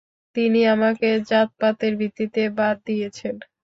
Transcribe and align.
তিনি 0.35 0.59
আমাকে 0.73 1.07
জাতপাতের 1.29 1.93
ভিত্তিতে 1.99 2.41
বাদ 2.57 2.75
দিয়েছেন। 2.87 3.35